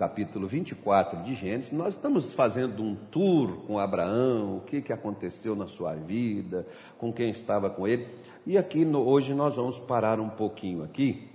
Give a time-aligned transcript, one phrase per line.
[0.00, 5.54] capítulo 24 de Gênesis, nós estamos fazendo um tour com Abraão, o que, que aconteceu
[5.54, 8.08] na sua vida, com quem estava com ele.
[8.46, 11.28] E aqui no, hoje nós vamos parar um pouquinho aqui,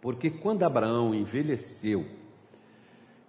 [0.00, 2.06] porque quando Abraão envelheceu,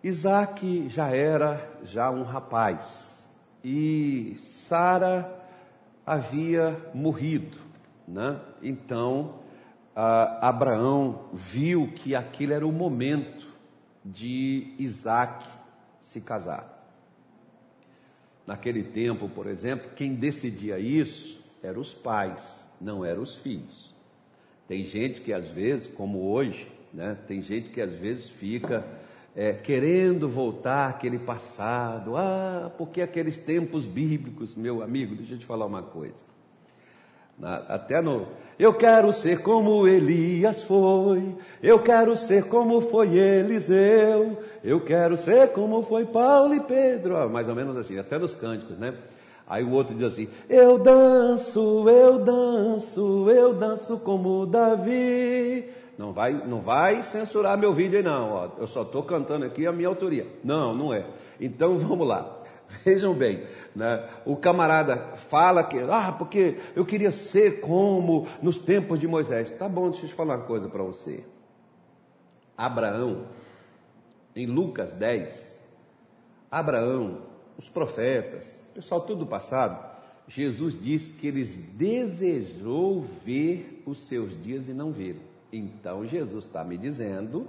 [0.01, 3.29] Isaac já era já um rapaz
[3.61, 5.45] e Sara
[6.05, 7.57] havia morrido,
[8.07, 8.39] né?
[8.61, 9.39] Então
[9.93, 13.52] Abraão viu que aquele era o momento
[14.03, 15.47] de Isaac
[15.99, 16.69] se casar.
[18.45, 23.93] Naquele tempo, por exemplo, quem decidia isso eram os pais, não eram os filhos.
[24.67, 28.85] Tem gente que às vezes, como hoje, né, tem gente que às vezes fica
[29.35, 35.45] é, querendo voltar àquele passado, ah, porque aqueles tempos bíblicos, meu amigo, deixa eu te
[35.45, 36.32] falar uma coisa.
[37.41, 38.27] Até no.
[38.57, 45.51] Eu quero ser como Elias foi, eu quero ser como foi Eliseu, eu quero ser
[45.51, 48.93] como foi Paulo e Pedro, mais ou menos assim, até nos cânticos, né?
[49.47, 55.69] Aí o outro diz assim: Eu danço, eu danço, eu danço como Davi.
[55.97, 58.31] Não vai, não vai censurar meu vídeo aí, não.
[58.31, 58.49] Ó.
[58.57, 60.25] Eu só estou cantando aqui a minha autoria.
[60.43, 61.05] Não, não é.
[61.39, 62.42] Então vamos lá.
[62.83, 64.07] Vejam bem, né?
[64.25, 69.49] o camarada fala que, ah, porque eu queria ser como nos tempos de Moisés.
[69.51, 71.23] Tá bom, deixa eu te falar uma coisa para você.
[72.57, 73.25] Abraão,
[74.35, 75.65] em Lucas 10,
[76.49, 77.21] Abraão,
[77.57, 79.91] os profetas, pessoal tudo do passado,
[80.27, 85.19] Jesus disse que eles desejou ver os seus dias e não viram.
[85.51, 87.47] Então Jesus está me dizendo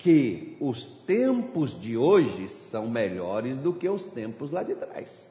[0.00, 5.28] que os tempos de hoje são melhores do que os tempos lá de trás.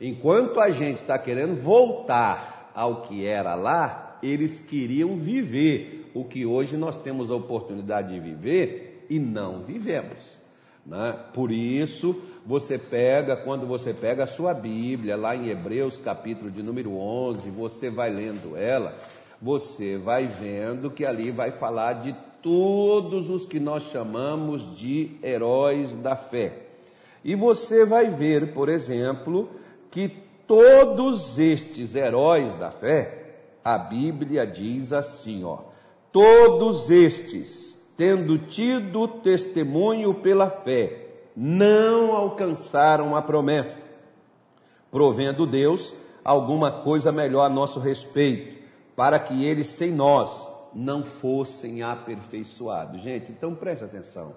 [0.00, 6.46] Enquanto a gente está querendo voltar ao que era lá, eles queriam viver o que
[6.46, 10.18] hoje nós temos a oportunidade de viver e não vivemos.
[10.86, 11.14] Né?
[11.34, 16.62] Por isso, você pega, quando você pega a sua Bíblia, lá em Hebreus, capítulo de
[16.62, 18.96] número 11, você vai lendo ela,
[19.40, 25.92] você vai vendo que ali vai falar de todos os que nós chamamos de heróis
[25.96, 26.66] da fé.
[27.24, 29.48] E você vai ver, por exemplo,
[29.90, 30.08] que
[30.46, 35.58] todos estes heróis da fé, a Bíblia diz assim, ó:
[36.10, 41.06] todos estes, tendo tido testemunho pela fé,
[41.36, 43.86] não alcançaram a promessa,
[44.90, 48.58] provendo Deus alguma coisa melhor a nosso respeito,
[48.96, 53.00] para que eles sem nós não fossem aperfeiçoados.
[53.00, 54.34] Gente, então preste atenção.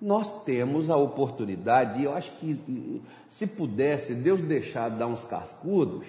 [0.00, 6.06] Nós temos a oportunidade, e eu acho que se pudesse Deus deixar dar uns cascudos,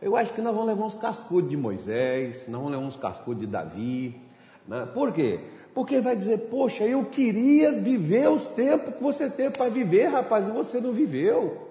[0.00, 3.40] eu acho que nós vamos levar uns cascudos de Moisés, nós vamos levar uns cascudos
[3.40, 4.20] de Davi.
[4.66, 4.86] Né?
[4.94, 5.40] Por quê?
[5.74, 10.06] Porque ele vai dizer, poxa, eu queria viver os tempos que você teve para viver,
[10.06, 11.68] rapaz, e você não viveu.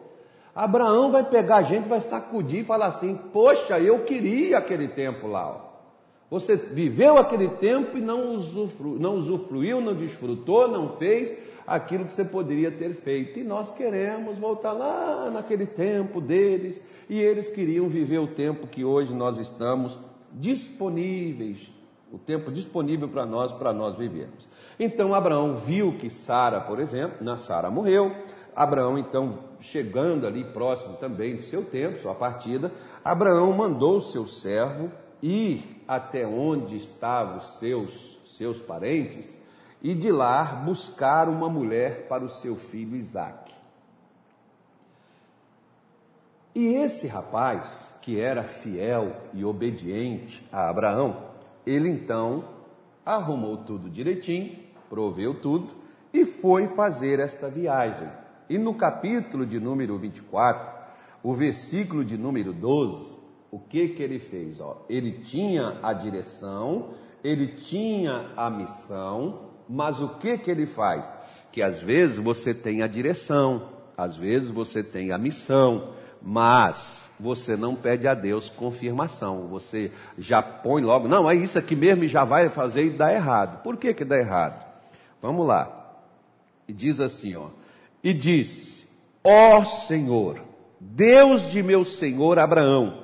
[0.53, 5.25] Abraão vai pegar a gente, vai sacudir e falar assim, poxa, eu queria aquele tempo
[5.25, 5.49] lá.
[5.49, 5.72] Ó.
[6.33, 11.31] Você viveu aquele tempo e não, usufru, não usufruiu, não desfrutou, não fez
[11.67, 13.37] aquilo que você poderia ter feito.
[13.37, 18.83] E nós queremos voltar lá naquele tempo deles, e eles queriam viver o tempo que
[18.83, 19.95] hoje nós estamos
[20.31, 21.71] disponíveis,
[22.11, 24.49] o tempo disponível para nós, para nós vivermos.
[24.79, 28.11] Então Abraão viu que Sara, por exemplo, na Sara morreu.
[28.55, 32.71] Abraão, então, chegando ali próximo também do seu tempo, sua partida,
[33.05, 34.89] Abraão mandou o seu servo
[35.23, 39.41] ir até onde estavam seus, seus parentes
[39.81, 43.53] e de lá buscar uma mulher para o seu filho Isaque.
[46.53, 51.31] E esse rapaz, que era fiel e obediente a Abraão,
[51.65, 52.43] ele então
[53.05, 55.73] arrumou tudo direitinho, proveu tudo
[56.13, 58.09] e foi fazer esta viagem.
[58.49, 60.69] E no capítulo de número 24,
[61.23, 63.22] o versículo de número 12,
[63.53, 64.59] o que que ele fez?
[64.59, 71.15] Ó, ele tinha a direção, ele tinha a missão, mas o que que ele faz?
[71.51, 77.55] Que às vezes você tem a direção, às vezes você tem a missão, mas você
[77.55, 79.47] não pede a Deus confirmação.
[79.49, 83.13] Você já põe logo, não, é isso aqui mesmo e já vai fazer e dá
[83.13, 83.61] errado.
[83.61, 84.65] Por que que dá errado?
[85.21, 85.95] Vamos lá.
[86.67, 87.49] E diz assim, ó.
[88.03, 88.87] E disse:
[89.23, 90.41] Ó Senhor,
[90.81, 93.02] Deus de meu senhor Abraão,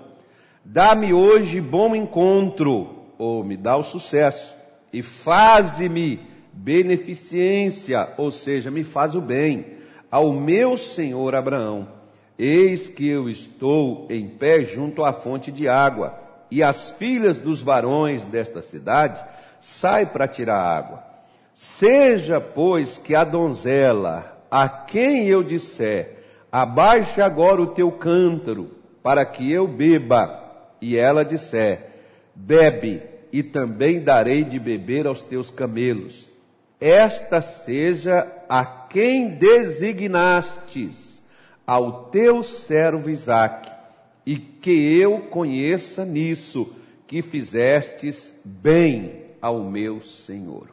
[0.71, 4.55] Dá-me hoje bom encontro, ou me dá o sucesso,
[4.93, 6.19] e faze-me
[6.53, 9.65] beneficência, ou seja, me faz o bem,
[10.11, 11.87] ao meu senhor Abraão.
[12.37, 16.19] Eis que eu estou em pé junto à fonte de água,
[16.51, 19.19] e as filhas dos varões desta cidade
[19.59, 21.03] saem para tirar água.
[21.51, 28.69] Seja, pois, que a donzela, a quem eu disser, abaixe agora o teu cântaro,
[29.01, 30.38] para que eu beba,
[30.81, 31.89] e ela disser,
[32.33, 36.27] bebe, e também darei de beber aos teus camelos.
[36.79, 41.21] Esta seja a quem designastes,
[41.67, 43.69] ao teu servo Isaque,
[44.25, 46.73] e que eu conheça nisso,
[47.07, 50.69] que fizestes bem ao meu Senhor.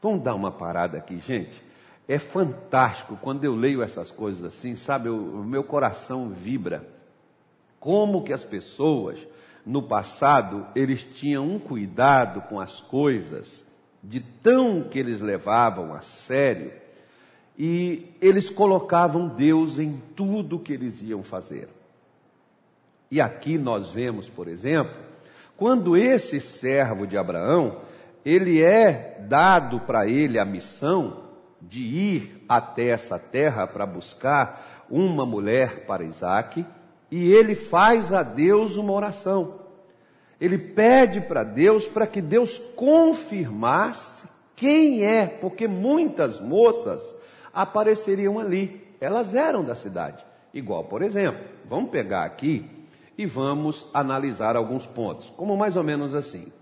[0.00, 1.62] Vamos dar uma parada aqui, gente.
[2.06, 5.08] É fantástico quando eu leio essas coisas assim, sabe?
[5.08, 6.88] O, meu coração vibra.
[7.88, 9.18] Como que as pessoas
[9.64, 13.64] no passado eles tinham um cuidado com as coisas,
[14.04, 16.70] de tão que eles levavam a sério,
[17.58, 21.70] e eles colocavam Deus em tudo que eles iam fazer.
[23.10, 24.94] E aqui nós vemos, por exemplo,
[25.56, 27.80] quando esse servo de Abraão,
[28.22, 31.22] ele é dado para ele a missão
[31.58, 36.66] de ir até essa terra para buscar uma mulher para Isaac,
[37.10, 39.60] e ele faz a Deus uma oração.
[40.40, 47.14] Ele pede para Deus para que Deus confirmasse quem é, porque muitas moças
[47.52, 48.86] apareceriam ali.
[49.00, 50.24] Elas eram da cidade.
[50.52, 52.68] Igual, por exemplo, vamos pegar aqui
[53.16, 56.52] e vamos analisar alguns pontos, como mais ou menos assim.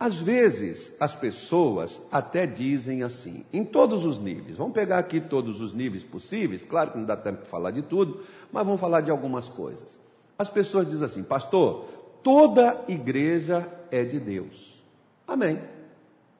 [0.00, 5.60] Às vezes, as pessoas até dizem assim, em todos os níveis, vamos pegar aqui todos
[5.60, 9.02] os níveis possíveis, claro que não dá tempo de falar de tudo, mas vamos falar
[9.02, 9.98] de algumas coisas.
[10.38, 11.84] As pessoas dizem assim, pastor,
[12.22, 14.82] toda igreja é de Deus.
[15.28, 15.60] Amém.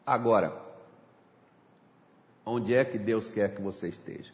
[0.07, 0.57] Agora,
[2.47, 4.33] onde é que Deus quer que você esteja?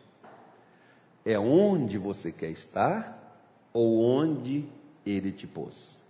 [1.25, 3.43] É onde você quer estar
[3.73, 4.65] ou onde
[5.05, 6.01] Ele te pôs?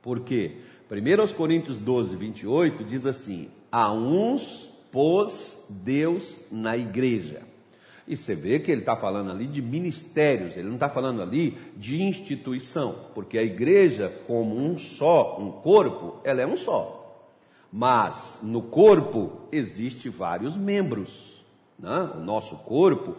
[0.00, 0.56] Por quê?
[0.92, 7.40] 1 Coríntios 12, 28 diz assim: A uns pôs Deus na igreja.
[8.06, 11.56] E você vê que ele está falando ali de ministérios, ele não está falando ali
[11.76, 16.98] de instituição, porque a igreja, como um só, um corpo, ela é um só.
[17.72, 21.41] Mas no corpo existe vários membros.
[21.82, 22.10] Né?
[22.14, 23.16] O nosso corpo,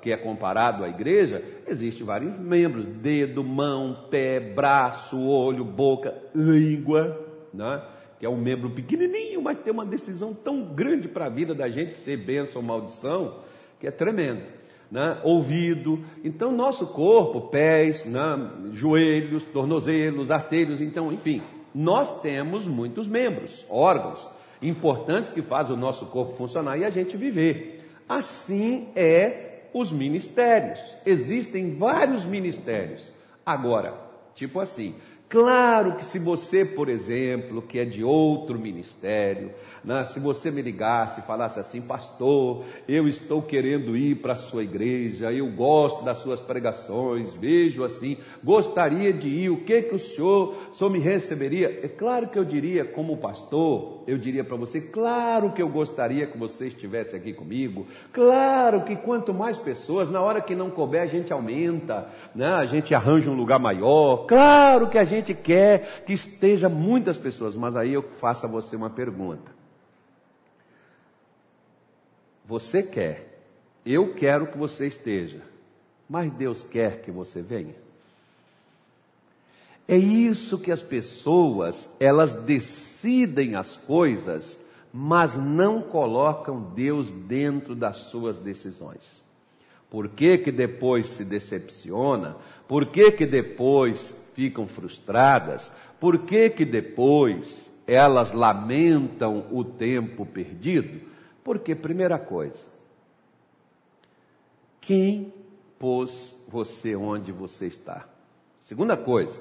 [0.00, 7.20] que é comparado à igreja, existe vários membros: dedo, mão, pé, braço, olho, boca, língua,
[7.52, 7.82] né?
[8.18, 11.68] que é um membro pequenininho, mas tem uma decisão tão grande para a vida da
[11.68, 13.40] gente ser bênção ou maldição,
[13.78, 14.40] que é tremendo.
[14.90, 15.20] Né?
[15.22, 18.06] Ouvido, então nosso corpo, pés,
[18.72, 21.42] joelhos, tornozelos, artelhos, então, enfim,
[21.74, 24.26] nós temos muitos membros, órgãos
[24.62, 27.85] importantes que fazem o nosso corpo funcionar e a gente viver.
[28.08, 30.80] Assim é os ministérios.
[31.04, 33.02] Existem vários ministérios.
[33.44, 33.94] Agora,
[34.34, 34.94] tipo assim,
[35.28, 39.50] Claro que se você, por exemplo, que é de outro ministério,
[39.84, 44.36] né, se você me ligasse e falasse assim, pastor, eu estou querendo ir para a
[44.36, 49.94] sua igreja, eu gosto das suas pregações, vejo assim, gostaria de ir, o que que
[49.96, 51.80] o senhor, o senhor me receberia?
[51.82, 56.28] É claro que eu diria, como pastor, eu diria para você, claro que eu gostaria
[56.28, 61.02] que você estivesse aqui comigo, claro que quanto mais pessoas, na hora que não couber
[61.02, 65.34] a gente aumenta, né, a gente arranja um lugar maior, claro que a gente gente
[65.34, 69.50] quer que esteja muitas pessoas, mas aí eu faço a você uma pergunta.
[72.46, 73.40] Você quer,
[73.84, 75.42] eu quero que você esteja,
[76.08, 77.74] mas Deus quer que você venha?
[79.88, 84.58] É isso que as pessoas, elas decidem as coisas,
[84.92, 89.02] mas não colocam Deus dentro das suas decisões.
[89.88, 92.36] Por que que depois se decepciona?
[92.66, 101.00] Por que que depois ficam frustradas, por que que depois elas lamentam o tempo perdido?
[101.42, 102.60] Porque, primeira coisa,
[104.78, 105.32] quem
[105.78, 108.06] pôs você onde você está?
[108.60, 109.40] Segunda coisa,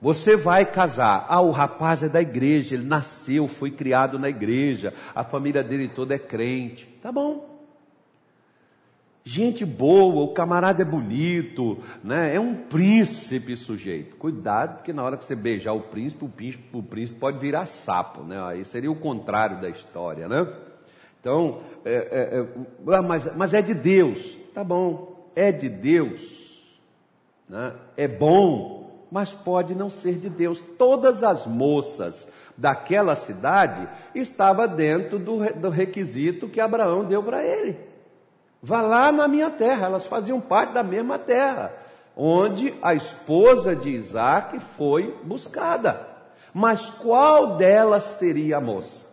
[0.00, 1.26] você vai casar.
[1.28, 5.88] Ah, o rapaz é da igreja, ele nasceu, foi criado na igreja, a família dele
[5.88, 6.86] toda é crente.
[7.02, 7.49] Tá bom,
[9.22, 12.34] Gente boa, o camarada é bonito, né?
[12.34, 14.16] é um príncipe sujeito.
[14.16, 17.66] Cuidado, porque na hora que você beijar o príncipe, o príncipe, o príncipe pode virar
[17.66, 18.42] sapo, né?
[18.42, 20.50] Aí seria o contrário da história, né?
[21.20, 26.64] Então, é, é, é, ah, mas, mas é de Deus, tá bom, é de Deus,
[27.46, 27.74] né?
[27.98, 30.64] é bom, mas pode não ser de Deus.
[30.78, 37.89] Todas as moças daquela cidade estavam dentro do, do requisito que Abraão deu para ele.
[38.62, 41.72] Vá lá na minha terra, elas faziam parte da mesma terra,
[42.16, 46.06] onde a esposa de Isaac foi buscada.
[46.52, 49.08] Mas qual delas seria a moça?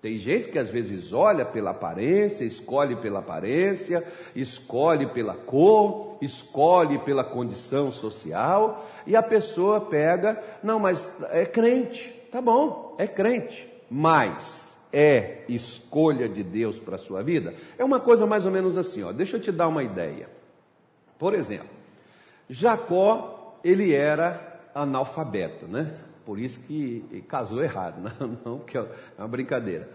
[0.00, 4.04] Tem gente que às vezes olha pela aparência, escolhe pela aparência,
[4.34, 12.10] escolhe pela cor, escolhe pela condição social, e a pessoa pega, não, mas é crente,
[12.32, 17.54] tá bom, é crente, mas é escolha de Deus para a sua vida?
[17.78, 20.28] É uma coisa mais ou menos assim, ó, deixa eu te dar uma ideia.
[21.18, 21.70] Por exemplo,
[22.48, 25.94] Jacó, ele era analfabeto, né?
[26.24, 28.86] Por isso que casou errado, não, não, porque é
[29.18, 29.88] uma brincadeira.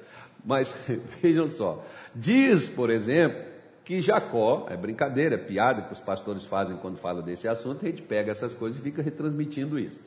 [0.43, 0.75] Mas
[1.21, 1.83] vejam só,
[2.15, 3.41] diz, por exemplo,
[3.83, 7.89] que Jacó, é brincadeira, é piada que os pastores fazem quando falam desse assunto, a
[7.89, 10.01] gente pega essas coisas e fica retransmitindo isso.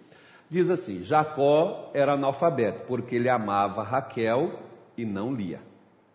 [0.50, 4.52] Diz assim: Jacó era analfabeto, porque ele amava Raquel
[4.97, 5.61] e não lia.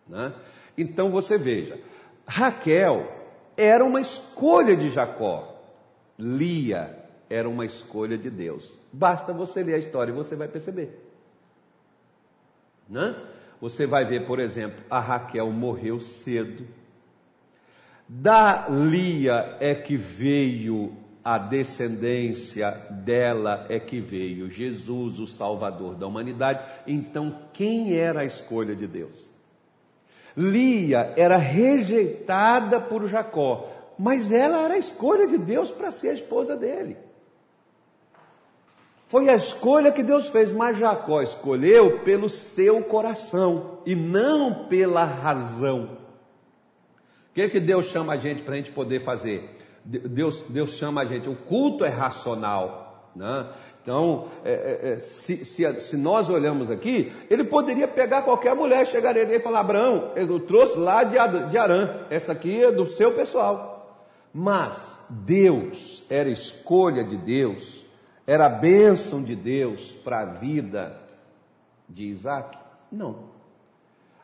[0.06, 0.32] Né?
[0.76, 1.78] Então você veja,
[2.26, 3.12] Raquel
[3.56, 5.54] era uma escolha de Jacó,
[6.18, 8.78] Lia era uma escolha de Deus.
[8.92, 11.02] Basta você ler a história e você vai perceber.
[12.88, 13.16] Né?
[13.60, 16.66] Você vai ver, por exemplo, a Raquel morreu cedo.
[18.08, 26.06] Da Lia é que veio a descendência dela é que veio Jesus, o Salvador da
[26.06, 26.62] humanidade.
[26.86, 29.28] Então, quem era a escolha de Deus?
[30.36, 33.68] Lia era rejeitada por Jacó,
[33.98, 36.96] mas ela era a escolha de Deus para ser a esposa dele.
[39.08, 45.02] Foi a escolha que Deus fez, mas Jacó escolheu pelo seu coração e não pela
[45.02, 45.98] razão.
[47.30, 49.56] O que, é que Deus chama a gente para a gente poder fazer?
[49.86, 53.10] Deus, Deus chama a gente, o culto é racional.
[53.14, 53.46] Né?
[53.82, 58.84] Então, é, é, é se, se, se, nós olhamos aqui, ele poderia pegar qualquer mulher,
[58.84, 61.16] chegar nele e falar: Abraão, eu trouxe lá de,
[61.48, 64.04] de Arã, essa aqui é do seu pessoal.
[64.34, 67.86] Mas Deus, era escolha de Deus,
[68.26, 71.00] era bênção de Deus para a vida
[71.88, 72.58] de Isaac?
[72.90, 73.36] Não.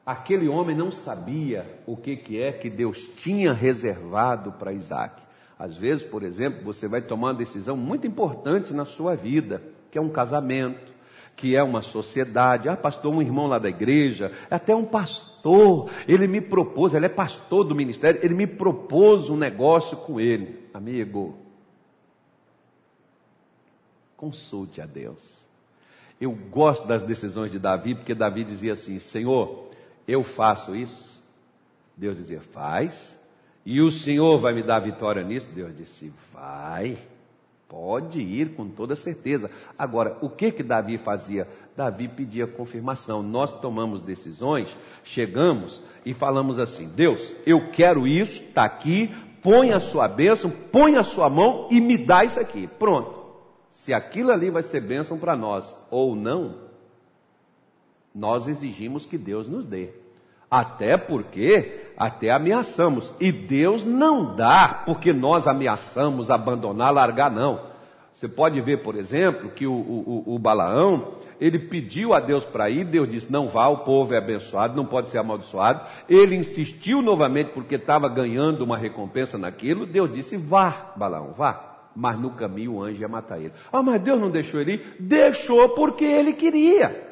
[0.05, 5.23] Aquele homem não sabia o que, que é que Deus tinha reservado para Isaac.
[5.63, 9.97] Às vezes, por exemplo, você vai tomar uma decisão muito importante na sua vida, que
[9.97, 10.93] é um casamento,
[11.37, 12.69] que é uma sociedade.
[12.69, 17.07] Ah, pastor, um irmão lá da igreja, é até um pastor, ele me propôs, ele
[17.07, 20.69] é pastor do ministério, ele me propôs um negócio com ele.
[20.75, 21.39] Amigo,
[24.17, 25.33] Consulte a Deus.
[26.21, 29.71] Eu gosto das decisões de Davi, porque Davi dizia assim: Senhor,
[30.09, 31.23] eu faço isso.
[31.97, 33.17] Deus dizia: Faz.
[33.65, 35.49] E o Senhor vai me dar vitória nisso?
[35.55, 36.99] Deus disse: Vai.
[37.69, 39.51] Pode ir com toda certeza.
[39.79, 41.49] Agora, o que que Davi fazia?
[41.75, 43.23] Davi pedia confirmação.
[43.23, 49.11] Nós tomamos decisões, chegamos e falamos assim: Deus, eu quero isso, está aqui,
[49.43, 52.67] põe a sua bênção, põe a sua mão e me dá isso aqui.
[52.67, 53.23] Pronto
[53.83, 56.57] se aquilo ali vai ser bênção para nós ou não,
[58.15, 59.91] nós exigimos que Deus nos dê.
[60.49, 63.13] Até porque até ameaçamos.
[63.21, 67.73] E Deus não dá porque nós ameaçamos abandonar, largar, não.
[68.13, 72.69] Você pode ver, por exemplo, que o, o, o Balaão, ele pediu a Deus para
[72.69, 75.81] ir, Deus disse: não vá, o povo é abençoado, não pode ser amaldiçoado.
[76.09, 79.87] Ele insistiu novamente porque estava ganhando uma recompensa naquilo.
[79.87, 83.53] Deus disse: vá, Balaão, vá mas no caminho o anjo ia matar ele.
[83.71, 84.97] Ah, mas Deus não deixou ele ir?
[84.99, 87.12] Deixou porque ele queria.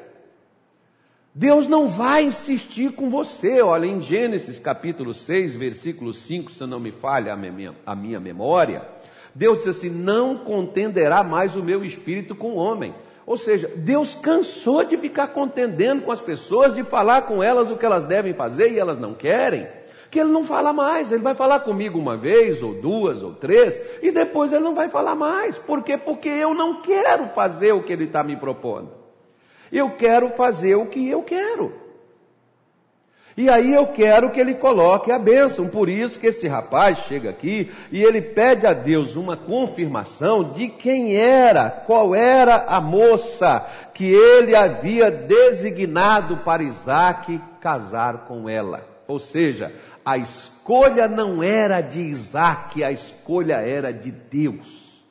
[1.41, 3.63] Deus não vai insistir com você.
[3.63, 8.87] Olha, em Gênesis capítulo 6, versículo 5, se não me falha a minha, memória,
[9.35, 12.95] Deus disse assim: Não contenderá mais o meu espírito com o homem.
[13.25, 17.77] Ou seja, Deus cansou de ficar contendendo com as pessoas, de falar com elas o
[17.79, 19.67] que elas devem fazer e elas não querem
[20.11, 21.11] que ele não fala mais.
[21.11, 24.91] Ele vai falar comigo uma vez, ou duas, ou três, e depois ele não vai
[24.91, 25.57] falar mais.
[25.57, 25.97] Por quê?
[25.97, 29.00] Porque eu não quero fazer o que ele está me propondo.
[29.73, 31.81] Eu quero fazer o que eu quero.
[33.37, 35.69] E aí eu quero que ele coloque a bênção.
[35.69, 40.69] Por isso que esse rapaz chega aqui e ele pede a Deus uma confirmação de
[40.69, 48.87] quem era, qual era a moça que ele havia designado para Isaac casar com ela.
[49.07, 49.73] Ou seja,
[50.05, 55.03] a escolha não era de Isaac, a escolha era de Deus.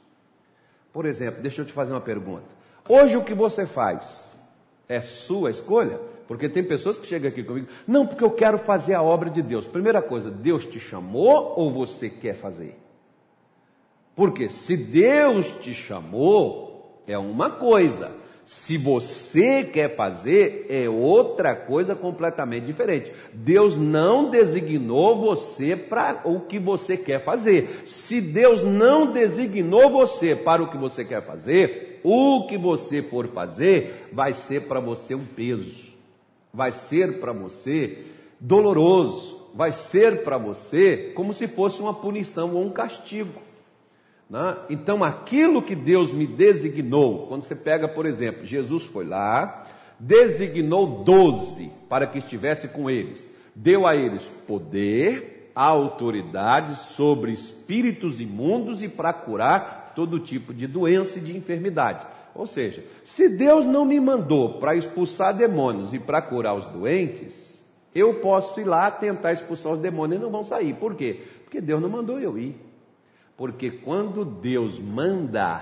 [0.93, 2.45] Por exemplo, deixa eu te fazer uma pergunta.
[2.87, 4.28] Hoje o que você faz
[4.89, 5.99] é sua escolha?
[6.27, 9.41] Porque tem pessoas que chegam aqui comigo, não, porque eu quero fazer a obra de
[9.41, 9.67] Deus.
[9.67, 12.75] Primeira coisa, Deus te chamou ou você quer fazer?
[14.15, 18.11] Porque se Deus te chamou, é uma coisa.
[18.45, 23.13] Se você quer fazer, é outra coisa completamente diferente.
[23.31, 27.83] Deus não designou você para o que você quer fazer.
[27.85, 33.27] Se Deus não designou você para o que você quer fazer, o que você for
[33.27, 35.89] fazer vai ser para você um peso.
[36.51, 38.05] vai ser para você
[38.39, 43.39] doloroso, vai ser para você como se fosse uma punição ou um castigo.
[44.29, 44.57] Né?
[44.69, 49.67] Então, aquilo que Deus me designou, quando você pega, por exemplo, Jesus foi lá,
[49.99, 58.81] designou doze para que estivesse com eles, deu a eles poder, autoridade sobre espíritos imundos
[58.81, 62.05] e para curar todo tipo de doença e de enfermidade.
[62.33, 67.61] Ou seja, se Deus não me mandou para expulsar demônios e para curar os doentes,
[67.93, 70.75] eu posso ir lá tentar expulsar os demônios e não vão sair.
[70.75, 71.21] Por quê?
[71.43, 72.55] Porque Deus não mandou eu ir.
[73.35, 75.61] Porque quando Deus manda,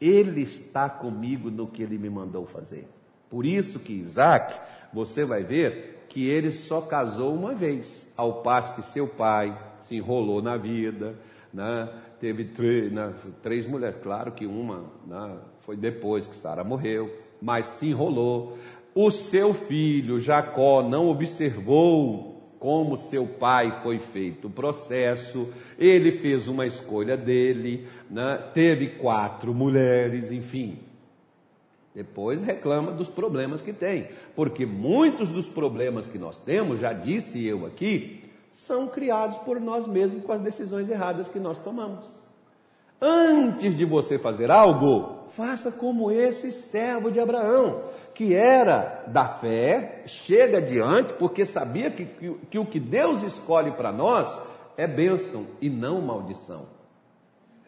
[0.00, 2.86] Ele está comigo no que Ele me mandou fazer.
[3.28, 4.58] Por isso que Isaac,
[4.92, 9.94] você vai ver que ele só casou uma vez, ao passo que seu pai se
[9.94, 11.14] enrolou na vida,
[11.52, 11.88] né?
[12.20, 13.12] teve três, né?
[13.42, 15.36] três mulheres, claro que uma né?
[15.60, 18.58] foi depois que Sara morreu, mas se enrolou.
[18.94, 26.46] O seu filho Jacó não observou como seu pai foi feito o processo, ele fez
[26.46, 28.38] uma escolha dele, né?
[28.52, 30.78] teve quatro mulheres, enfim.
[31.94, 37.44] Depois reclama dos problemas que tem, porque muitos dos problemas que nós temos, já disse
[37.44, 38.19] eu aqui,
[38.52, 42.20] são criados por nós mesmos com as decisões erradas que nós tomamos.
[43.00, 50.02] Antes de você fazer algo, faça como esse servo de Abraão, que era da fé,
[50.04, 54.28] chega adiante, porque sabia que, que, que o que Deus escolhe para nós
[54.76, 56.66] é bênção e não maldição.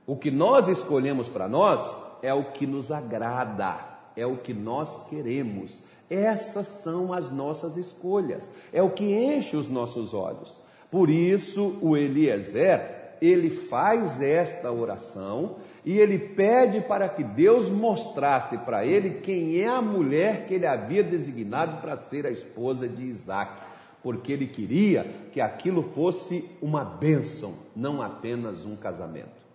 [0.07, 1.81] O que nós escolhemos para nós
[2.21, 3.79] é o que nos agrada,
[4.15, 5.83] é o que nós queremos.
[6.11, 10.61] Essas são as nossas escolhas, é o que enche os nossos olhos.
[10.93, 15.57] Por isso, o Eliezer ele faz esta oração
[15.87, 20.67] e ele pede para que Deus mostrasse para ele quem é a mulher que ele
[20.67, 23.63] havia designado para ser a esposa de Isaac,
[24.03, 29.47] porque ele queria que aquilo fosse uma bênção, não apenas um casamento.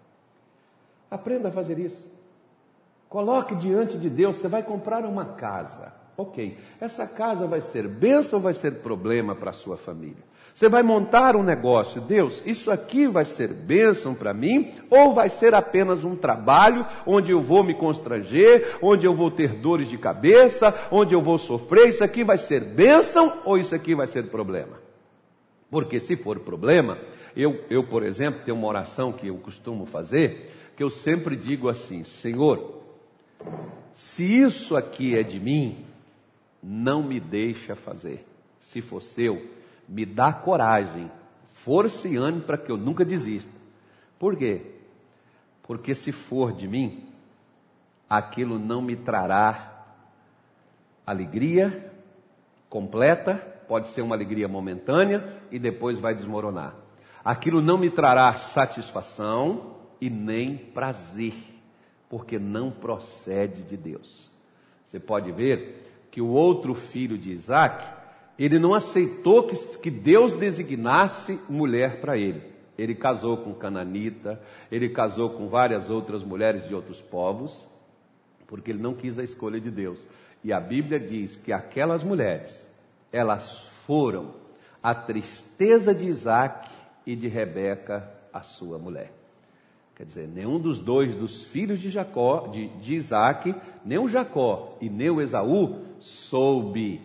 [1.11, 2.11] Aprenda a fazer isso.
[3.07, 5.93] Coloque diante de Deus, você vai comprar uma casa.
[6.19, 10.25] Ok, essa casa vai ser bênção ou vai ser problema para a sua família?
[10.51, 15.29] Você vai montar um negócio, Deus, isso aqui vai ser bênção para mim, ou vai
[15.29, 19.99] ser apenas um trabalho onde eu vou me constranger, onde eu vou ter dores de
[19.99, 24.31] cabeça, onde eu vou sofrer, isso aqui vai ser bênção ou isso aqui vai ser
[24.31, 24.79] problema?
[25.69, 26.97] Porque se for problema,
[27.35, 31.69] eu, eu, por exemplo, tenho uma oração que eu costumo fazer, que eu sempre digo
[31.69, 32.81] assim: Senhor,
[33.93, 35.85] se isso aqui é de mim,
[36.61, 38.25] não me deixa fazer.
[38.59, 39.49] Se for seu,
[39.87, 41.11] me dá coragem,
[41.49, 43.51] força e ânimo para que eu nunca desista.
[44.19, 44.61] Por quê?
[45.63, 47.05] Porque se for de mim,
[48.09, 49.85] aquilo não me trará
[51.05, 51.93] alegria
[52.69, 53.35] completa,
[53.67, 56.75] pode ser uma alegria momentânea e depois vai desmoronar.
[57.23, 61.33] Aquilo não me trará satisfação e nem prazer,
[62.09, 64.31] porque não procede de Deus.
[64.85, 65.86] Você pode ver
[66.17, 67.85] que o outro filho de Isaac,
[68.39, 72.41] ele não aceitou que, que Deus designasse mulher para ele.
[72.75, 77.67] Ele casou com Cananita, ele casou com várias outras mulheres de outros povos,
[78.47, 80.07] porque ele não quis a escolha de Deus.
[80.43, 82.67] E a Bíblia diz que aquelas mulheres,
[83.11, 84.33] elas foram
[84.81, 86.67] a tristeza de Isaac
[87.05, 89.13] e de Rebeca, a sua mulher.
[89.95, 93.53] Quer dizer, nenhum dos dois dos filhos de Jacó, de, de Isaac,
[93.85, 97.01] nem o Jacó e nem o Esaú, soube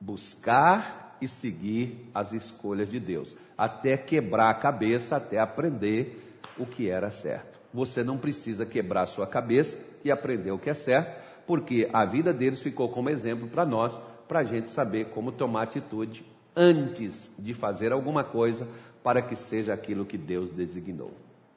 [0.00, 6.90] buscar e seguir as escolhas de Deus, até quebrar a cabeça, até aprender o que
[6.90, 7.60] era certo.
[7.72, 12.32] Você não precisa quebrar sua cabeça e aprender o que é certo, porque a vida
[12.32, 16.24] deles ficou como exemplo para nós, para a gente saber como tomar atitude
[16.56, 18.66] antes de fazer alguma coisa
[19.02, 21.12] para que seja aquilo que Deus designou.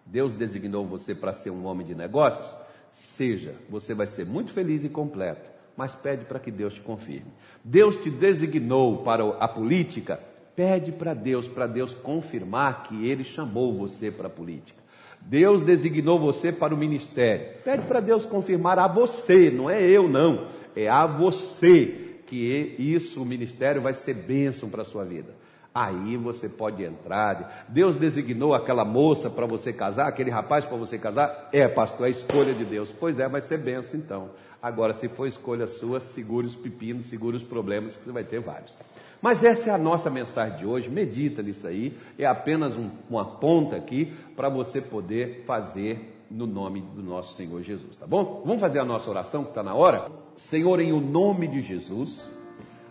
[0.06, 2.56] Deus designou você para ser um homem de negócios?
[2.92, 7.32] Seja, você vai ser muito feliz e completo mas pede para que Deus te confirme.
[7.64, 10.20] Deus te designou para a política,
[10.56, 14.84] pede para Deus, para Deus confirmar que Ele chamou você para a política.
[15.22, 20.08] Deus designou você para o ministério, pede para Deus confirmar a você, não é eu
[20.08, 25.34] não, é a você que isso, o ministério vai ser bênção para a sua vida.
[25.76, 27.66] Aí você pode entrar.
[27.68, 31.50] Deus designou aquela moça para você casar, aquele rapaz para você casar?
[31.52, 32.94] É, pastor, é escolha de Deus.
[32.98, 34.30] Pois é, vai ser benção então.
[34.64, 38.40] Agora, se for escolha sua, segure os pepinos, segure os problemas, que você vai ter
[38.40, 38.74] vários.
[39.22, 40.90] Mas essa é a nossa mensagem de hoje.
[40.90, 41.98] Medita nisso aí.
[42.18, 47.62] É apenas um, uma ponta aqui para você poder fazer no nome do nosso Senhor
[47.62, 48.44] Jesus, tá bom?
[48.46, 50.10] Vamos fazer a nossa oração que está na hora?
[50.38, 52.32] Senhor, em o nome de Jesus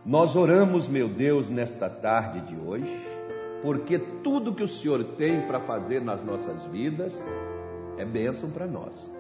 [0.04, 2.94] Nós oramos, meu Deus, nesta tarde de hoje,
[3.62, 7.18] porque tudo que o Senhor tem para fazer nas nossas vidas
[7.96, 9.10] é bênção para nós.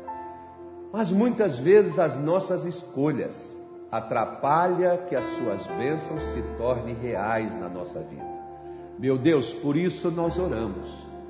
[0.92, 3.58] Mas muitas vezes as nossas escolhas
[3.90, 8.34] atrapalham que as suas bênçãos se tornem reais na nossa vida.
[8.98, 10.86] Meu Deus, por isso nós oramos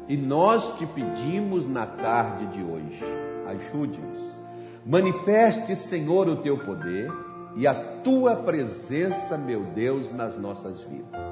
[0.09, 3.05] e nós te pedimos na tarde de hoje,
[3.47, 4.37] ajude-nos.
[4.85, 7.09] Manifeste, Senhor, o teu poder
[7.57, 11.25] e a tua presença, meu Deus, nas nossas vidas.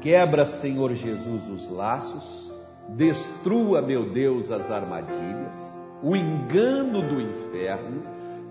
[0.00, 2.52] Quebra, Senhor Jesus, os laços,
[2.88, 5.54] destrua, meu Deus, as armadilhas,
[6.02, 8.02] o engano do inferno,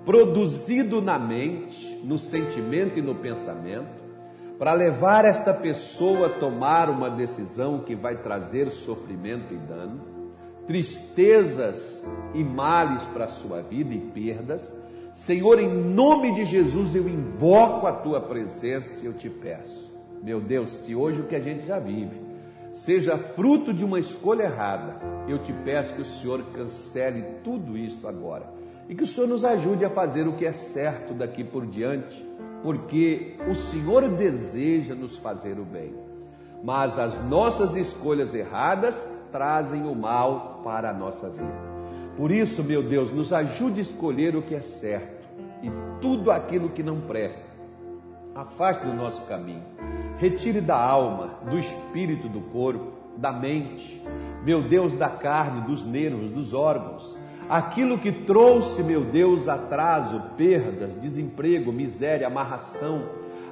[0.06, 4.00] produzido na mente, no sentimento e no pensamento,
[4.58, 10.02] para levar esta pessoa a tomar uma decisão que vai trazer sofrimento e dano,
[10.68, 14.76] tristezas e males para a sua vida e perdas
[15.14, 19.92] Senhor, em nome de Jesus, eu invoco a tua presença e eu te peço.
[20.24, 22.30] Meu Deus, se hoje o que a gente já vive
[22.74, 28.08] seja fruto de uma escolha errada, eu te peço que o Senhor cancele tudo isto
[28.08, 31.66] agora e que o Senhor nos ajude a fazer o que é certo daqui por
[31.66, 32.26] diante,
[32.64, 35.94] porque o Senhor deseja nos fazer o bem,
[36.64, 41.69] mas as nossas escolhas erradas trazem o mal para a nossa vida.
[42.20, 45.26] Por isso, meu Deus, nos ajude a escolher o que é certo
[45.64, 47.42] e tudo aquilo que não presta.
[48.36, 49.64] Afaste do nosso caminho.
[50.18, 54.04] Retire da alma, do espírito, do corpo, da mente,
[54.44, 57.18] meu Deus, da carne, dos nervos, dos órgãos.
[57.48, 63.02] Aquilo que trouxe, meu Deus, atraso, perdas, desemprego, miséria, amarração,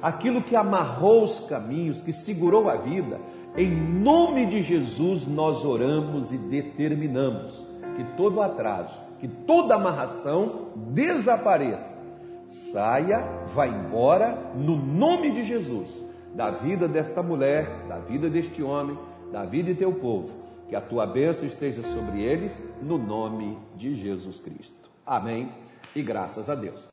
[0.02, 3.18] aquilo que amarrou os caminhos, que segurou a vida,
[3.56, 7.66] em nome de Jesus nós oramos e determinamos
[7.98, 12.00] que todo atraso, que toda amarração desapareça.
[12.46, 16.00] Saia, vá embora, no nome de Jesus,
[16.32, 18.96] da vida desta mulher, da vida deste homem,
[19.32, 20.32] da vida de teu povo.
[20.68, 24.88] Que a tua bênção esteja sobre eles, no nome de Jesus Cristo.
[25.04, 25.50] Amém
[25.92, 26.86] e graças a Deus.